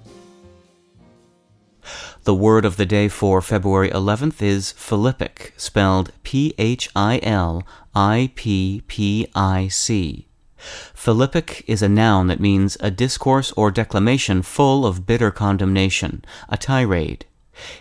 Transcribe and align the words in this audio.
The 2.24 2.34
word 2.34 2.64
of 2.64 2.78
the 2.78 2.86
day 2.86 3.10
for 3.10 3.42
February 3.42 3.90
11th 3.90 4.42
is 4.42 4.72
philippic, 4.72 5.52
spelled 5.58 6.14
P 6.24 6.54
H 6.58 6.90
I 6.96 7.20
L 7.24 7.68
I 7.94 8.32
P 8.36 8.84
P 8.88 9.28
I 9.36 9.68
C. 9.68 10.30
Philippic 10.94 11.64
is 11.68 11.82
a 11.82 11.90
noun 11.90 12.28
that 12.28 12.40
means 12.40 12.78
a 12.80 12.92
discourse 12.92 13.52
or 13.54 13.72
declamation 13.72 14.42
full 14.42 14.86
of 14.86 15.06
bitter 15.06 15.32
condemnation, 15.32 16.24
a 16.50 16.58
tirade. 16.58 17.26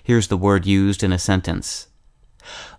Here's 0.02 0.28
the 0.28 0.36
word 0.36 0.66
used 0.66 1.02
in 1.02 1.12
a 1.12 1.18
sentence. 1.18 1.88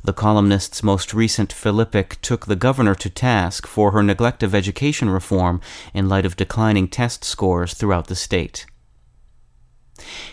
The 0.03 0.13
columnist's 0.13 0.81
most 0.81 1.13
recent 1.13 1.53
Philippic 1.53 2.19
took 2.21 2.45
the 2.45 2.55
governor 2.55 2.95
to 2.95 3.09
task 3.09 3.67
for 3.67 3.91
her 3.91 4.01
neglect 4.01 4.41
of 4.41 4.55
education 4.55 5.09
reform 5.09 5.61
in 5.93 6.09
light 6.09 6.25
of 6.25 6.35
declining 6.35 6.87
test 6.87 7.23
scores 7.23 7.73
throughout 7.75 8.07
the 8.07 8.15
state. 8.15 8.65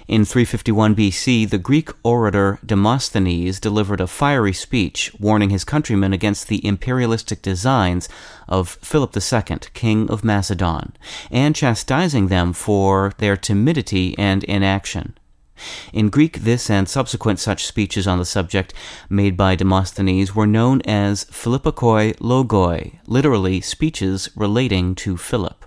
In 0.08 0.24
351 0.24 0.96
BC, 0.96 1.50
the 1.50 1.58
Greek 1.58 1.90
orator 2.02 2.58
Demosthenes 2.64 3.60
delivered 3.60 4.00
a 4.00 4.06
fiery 4.06 4.54
speech 4.54 5.12
warning 5.20 5.50
his 5.50 5.64
countrymen 5.64 6.14
against 6.14 6.48
the 6.48 6.64
imperialistic 6.64 7.42
designs 7.42 8.08
of 8.48 8.78
Philip 8.80 9.14
II, 9.14 9.58
king 9.74 10.10
of 10.10 10.24
Macedon, 10.24 10.96
and 11.30 11.54
chastising 11.54 12.28
them 12.28 12.54
for 12.54 13.12
their 13.18 13.36
timidity 13.36 14.16
and 14.16 14.44
inaction. 14.44 15.14
In 15.92 16.08
Greek, 16.08 16.38
this 16.38 16.70
and 16.70 16.88
subsequent 16.88 17.38
such 17.38 17.66
speeches 17.66 18.06
on 18.06 18.18
the 18.18 18.24
subject 18.24 18.72
made 19.10 19.36
by 19.36 19.56
Demosthenes 19.56 20.34
were 20.34 20.46
known 20.46 20.80
as 20.86 21.26
Philippikoi 21.26 22.16
logoi, 22.16 22.98
literally 23.06 23.60
speeches 23.60 24.30
relating 24.34 24.94
to 24.94 25.18
Philip. 25.18 25.66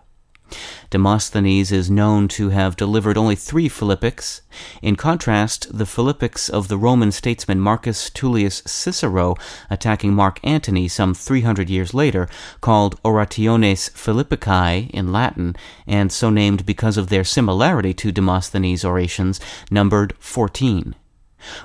Demosthenes 0.91 1.71
is 1.71 1.89
known 1.89 2.27
to 2.27 2.49
have 2.49 2.75
delivered 2.75 3.17
only 3.17 3.35
three 3.35 3.69
Philippics. 3.69 4.41
In 4.81 4.97
contrast, 4.97 5.77
the 5.77 5.85
Philippics 5.85 6.49
of 6.49 6.67
the 6.67 6.77
Roman 6.77 7.13
statesman 7.13 7.61
Marcus 7.61 8.09
Tullius 8.09 8.61
Cicero, 8.65 9.37
attacking 9.69 10.13
Mark 10.13 10.41
Antony 10.43 10.89
some 10.89 11.13
300 11.13 11.69
years 11.69 11.93
later, 11.93 12.27
called 12.59 13.01
Orationes 13.03 13.89
Philippicae 13.91 14.89
in 14.89 15.13
Latin, 15.13 15.55
and 15.87 16.11
so 16.11 16.29
named 16.29 16.65
because 16.65 16.97
of 16.97 17.07
their 17.07 17.23
similarity 17.23 17.93
to 17.93 18.11
Demosthenes' 18.11 18.83
orations, 18.83 19.39
numbered 19.71 20.13
14. 20.19 20.93